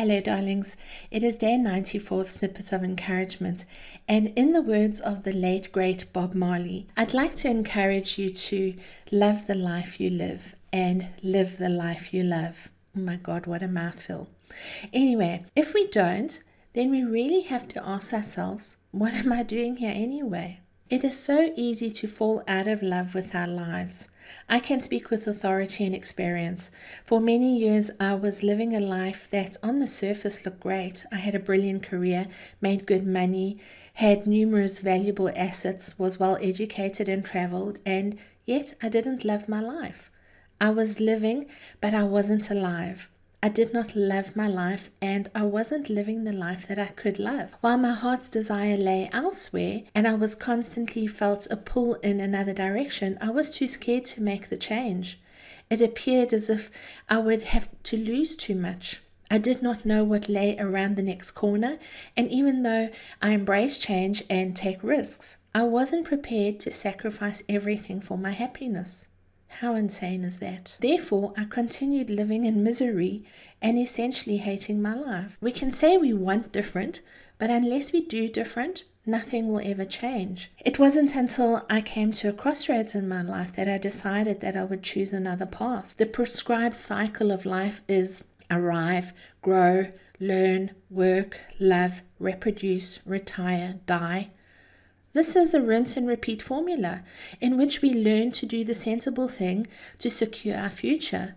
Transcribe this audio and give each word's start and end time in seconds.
Hello, 0.00 0.20
darlings. 0.20 0.76
It 1.10 1.24
is 1.24 1.36
day 1.36 1.56
94 1.56 2.20
of 2.20 2.30
Snippets 2.30 2.72
of 2.72 2.84
Encouragement, 2.84 3.64
and 4.06 4.28
in 4.36 4.52
the 4.52 4.62
words 4.62 5.00
of 5.00 5.24
the 5.24 5.32
late 5.32 5.72
great 5.72 6.12
Bob 6.12 6.34
Marley, 6.34 6.86
I'd 6.96 7.14
like 7.14 7.34
to 7.34 7.50
encourage 7.50 8.16
you 8.16 8.30
to 8.30 8.74
love 9.10 9.48
the 9.48 9.56
life 9.56 9.98
you 9.98 10.08
live 10.08 10.54
and 10.72 11.08
live 11.20 11.58
the 11.58 11.68
life 11.68 12.14
you 12.14 12.22
love. 12.22 12.70
Oh 12.96 13.00
my 13.00 13.16
God, 13.16 13.46
what 13.46 13.60
a 13.60 13.66
mouthful. 13.66 14.28
Anyway, 14.92 15.44
if 15.56 15.74
we 15.74 15.88
don't, 15.88 16.44
then 16.74 16.92
we 16.92 17.02
really 17.02 17.40
have 17.40 17.66
to 17.66 17.84
ask 17.84 18.14
ourselves, 18.14 18.76
what 18.92 19.14
am 19.14 19.32
I 19.32 19.42
doing 19.42 19.78
here 19.78 19.92
anyway? 19.92 20.60
It 20.90 21.04
is 21.04 21.18
so 21.18 21.52
easy 21.54 21.90
to 21.90 22.08
fall 22.08 22.42
out 22.48 22.66
of 22.66 22.82
love 22.82 23.14
with 23.14 23.34
our 23.34 23.46
lives. 23.46 24.08
I 24.48 24.58
can 24.58 24.80
speak 24.80 25.10
with 25.10 25.26
authority 25.26 25.84
and 25.84 25.94
experience. 25.94 26.70
For 27.04 27.20
many 27.20 27.58
years, 27.58 27.90
I 28.00 28.14
was 28.14 28.42
living 28.42 28.74
a 28.74 28.80
life 28.80 29.28
that 29.28 29.58
on 29.62 29.80
the 29.80 29.86
surface 29.86 30.46
looked 30.46 30.60
great. 30.60 31.04
I 31.12 31.16
had 31.16 31.34
a 31.34 31.40
brilliant 31.40 31.82
career, 31.82 32.26
made 32.62 32.86
good 32.86 33.06
money, 33.06 33.58
had 33.94 34.26
numerous 34.26 34.78
valuable 34.78 35.30
assets, 35.36 35.98
was 35.98 36.18
well 36.18 36.38
educated 36.40 37.06
and 37.06 37.22
traveled, 37.22 37.80
and 37.84 38.16
yet 38.46 38.72
I 38.82 38.88
didn't 38.88 39.26
love 39.26 39.46
my 39.46 39.60
life. 39.60 40.10
I 40.58 40.70
was 40.70 41.00
living, 41.00 41.50
but 41.82 41.92
I 41.92 42.04
wasn't 42.04 42.50
alive. 42.50 43.10
I 43.40 43.48
did 43.48 43.72
not 43.72 43.94
love 43.94 44.34
my 44.34 44.48
life 44.48 44.90
and 45.00 45.30
I 45.32 45.44
wasn't 45.44 45.88
living 45.88 46.24
the 46.24 46.32
life 46.32 46.66
that 46.66 46.78
I 46.78 46.88
could 46.88 47.20
love. 47.20 47.56
While 47.60 47.78
my 47.78 47.92
heart's 47.92 48.28
desire 48.28 48.76
lay 48.76 49.08
elsewhere 49.12 49.82
and 49.94 50.08
I 50.08 50.14
was 50.14 50.34
constantly 50.34 51.06
felt 51.06 51.46
a 51.48 51.56
pull 51.56 51.94
in 51.94 52.18
another 52.18 52.52
direction, 52.52 53.16
I 53.20 53.30
was 53.30 53.52
too 53.52 53.68
scared 53.68 54.06
to 54.06 54.22
make 54.22 54.48
the 54.48 54.56
change. 54.56 55.20
It 55.70 55.80
appeared 55.80 56.32
as 56.32 56.50
if 56.50 56.68
I 57.08 57.18
would 57.18 57.42
have 57.42 57.68
to 57.84 57.96
lose 57.96 58.34
too 58.34 58.56
much. 58.56 59.02
I 59.30 59.38
did 59.38 59.62
not 59.62 59.84
know 59.84 60.02
what 60.02 60.28
lay 60.28 60.58
around 60.58 60.96
the 60.96 61.02
next 61.02 61.32
corner, 61.32 61.78
and 62.16 62.30
even 62.32 62.62
though 62.62 62.88
I 63.20 63.30
embrace 63.30 63.78
change 63.78 64.24
and 64.30 64.56
take 64.56 64.82
risks, 64.82 65.36
I 65.54 65.64
wasn't 65.64 66.06
prepared 66.06 66.58
to 66.60 66.72
sacrifice 66.72 67.42
everything 67.48 68.00
for 68.00 68.16
my 68.16 68.30
happiness. 68.30 69.06
How 69.48 69.74
insane 69.74 70.24
is 70.24 70.38
that? 70.38 70.76
Therefore, 70.80 71.32
I 71.36 71.44
continued 71.44 72.10
living 72.10 72.44
in 72.44 72.62
misery 72.62 73.24
and 73.60 73.78
essentially 73.78 74.36
hating 74.36 74.80
my 74.80 74.94
life. 74.94 75.36
We 75.40 75.52
can 75.52 75.72
say 75.72 75.96
we 75.96 76.12
want 76.12 76.52
different, 76.52 77.00
but 77.38 77.50
unless 77.50 77.92
we 77.92 78.00
do 78.00 78.28
different, 78.28 78.84
nothing 79.04 79.48
will 79.48 79.60
ever 79.64 79.84
change. 79.84 80.52
It 80.64 80.78
wasn't 80.78 81.16
until 81.16 81.66
I 81.68 81.80
came 81.80 82.12
to 82.12 82.28
a 82.28 82.32
crossroads 82.32 82.94
in 82.94 83.08
my 83.08 83.22
life 83.22 83.52
that 83.54 83.68
I 83.68 83.78
decided 83.78 84.40
that 84.40 84.56
I 84.56 84.64
would 84.64 84.82
choose 84.82 85.12
another 85.12 85.46
path. 85.46 85.96
The 85.96 86.06
prescribed 86.06 86.74
cycle 86.76 87.32
of 87.32 87.46
life 87.46 87.82
is 87.88 88.24
arrive, 88.50 89.12
grow, 89.42 89.86
learn, 90.20 90.72
work, 90.90 91.40
love, 91.58 92.02
reproduce, 92.18 93.00
retire, 93.06 93.80
die. 93.86 94.30
This 95.14 95.34
is 95.34 95.54
a 95.54 95.62
rinse 95.62 95.96
and 95.96 96.06
repeat 96.06 96.42
formula 96.42 97.02
in 97.40 97.56
which 97.56 97.80
we 97.80 97.92
learn 97.92 98.30
to 98.32 98.46
do 98.46 98.62
the 98.64 98.74
sensible 98.74 99.28
thing 99.28 99.66
to 99.98 100.10
secure 100.10 100.56
our 100.56 100.70
future. 100.70 101.34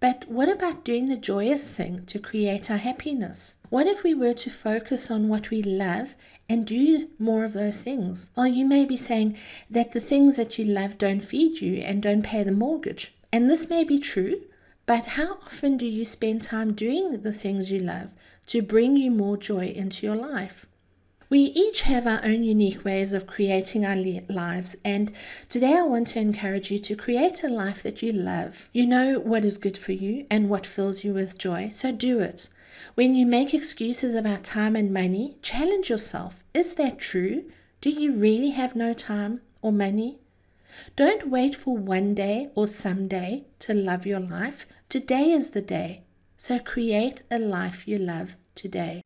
But 0.00 0.24
what 0.28 0.48
about 0.48 0.82
doing 0.82 1.10
the 1.10 1.16
joyous 1.16 1.70
thing 1.70 2.06
to 2.06 2.18
create 2.18 2.70
our 2.70 2.78
happiness? 2.78 3.56
What 3.68 3.86
if 3.86 4.02
we 4.02 4.14
were 4.14 4.32
to 4.32 4.48
focus 4.48 5.10
on 5.10 5.28
what 5.28 5.50
we 5.50 5.62
love 5.62 6.14
and 6.48 6.66
do 6.66 7.10
more 7.18 7.44
of 7.44 7.52
those 7.52 7.82
things? 7.82 8.30
Well, 8.34 8.46
you 8.46 8.64
may 8.64 8.86
be 8.86 8.96
saying 8.96 9.36
that 9.68 9.92
the 9.92 10.00
things 10.00 10.36
that 10.36 10.58
you 10.58 10.64
love 10.64 10.96
don't 10.96 11.20
feed 11.20 11.60
you 11.60 11.82
and 11.82 12.02
don't 12.02 12.22
pay 12.22 12.42
the 12.42 12.52
mortgage. 12.52 13.14
And 13.30 13.50
this 13.50 13.68
may 13.68 13.84
be 13.84 13.98
true, 13.98 14.40
but 14.86 15.04
how 15.04 15.34
often 15.42 15.76
do 15.76 15.84
you 15.84 16.06
spend 16.06 16.40
time 16.40 16.72
doing 16.72 17.20
the 17.20 17.32
things 17.32 17.70
you 17.70 17.80
love 17.80 18.14
to 18.46 18.62
bring 18.62 18.96
you 18.96 19.10
more 19.10 19.36
joy 19.36 19.66
into 19.66 20.06
your 20.06 20.16
life? 20.16 20.64
We 21.30 21.42
each 21.42 21.82
have 21.82 22.08
our 22.08 22.20
own 22.24 22.42
unique 22.42 22.84
ways 22.84 23.12
of 23.12 23.28
creating 23.28 23.86
our 23.86 23.94
lives, 23.94 24.76
and 24.84 25.12
today 25.48 25.76
I 25.76 25.82
want 25.82 26.08
to 26.08 26.18
encourage 26.18 26.72
you 26.72 26.78
to 26.80 26.96
create 26.96 27.44
a 27.44 27.48
life 27.48 27.84
that 27.84 28.02
you 28.02 28.10
love. 28.10 28.68
You 28.72 28.84
know 28.84 29.20
what 29.20 29.44
is 29.44 29.56
good 29.56 29.78
for 29.78 29.92
you 29.92 30.26
and 30.28 30.50
what 30.50 30.66
fills 30.66 31.04
you 31.04 31.14
with 31.14 31.38
joy, 31.38 31.68
so 31.70 31.92
do 31.92 32.18
it. 32.18 32.48
When 32.96 33.14
you 33.14 33.26
make 33.26 33.54
excuses 33.54 34.16
about 34.16 34.42
time 34.42 34.74
and 34.74 34.92
money, 34.92 35.36
challenge 35.40 35.88
yourself. 35.88 36.42
Is 36.52 36.74
that 36.74 36.98
true? 36.98 37.44
Do 37.80 37.90
you 37.90 38.12
really 38.12 38.50
have 38.50 38.74
no 38.74 38.92
time 38.92 39.40
or 39.62 39.70
money? 39.70 40.18
Don't 40.96 41.28
wait 41.28 41.54
for 41.54 41.76
one 41.76 42.12
day 42.12 42.48
or 42.56 42.66
someday 42.66 43.44
to 43.60 43.72
love 43.72 44.04
your 44.04 44.18
life. 44.18 44.66
Today 44.88 45.30
is 45.30 45.50
the 45.50 45.62
day. 45.62 46.02
So 46.36 46.58
create 46.58 47.22
a 47.30 47.38
life 47.38 47.86
you 47.86 47.98
love 47.98 48.34
today. 48.56 49.02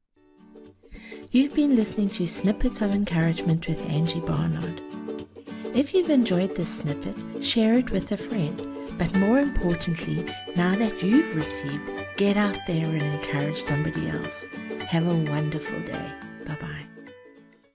You've 1.35 1.53
been 1.53 1.75
listening 1.75 2.11
to 2.11 2.29
Snippets 2.29 2.81
of 2.81 2.95
Encouragement 2.95 3.67
with 3.67 3.85
Angie 3.91 4.21
Barnard. 4.21 4.81
If 5.75 5.93
you've 5.93 6.09
enjoyed 6.09 6.55
this 6.55 6.73
snippet, 6.79 7.45
share 7.45 7.75
it 7.75 7.91
with 7.91 8.13
a 8.13 8.17
friend. 8.17 8.57
But 8.97 9.13
more 9.17 9.41
importantly, 9.41 10.33
now 10.55 10.77
that 10.77 11.03
you've 11.03 11.35
received, 11.35 12.05
get 12.17 12.37
out 12.37 12.57
there 12.69 12.87
and 12.87 13.03
encourage 13.03 13.59
somebody 13.59 14.09
else. 14.11 14.47
Have 14.87 15.09
a 15.09 15.31
wonderful 15.33 15.81
day. 15.81 16.09
Bye 16.47 16.57
bye. 16.61 16.94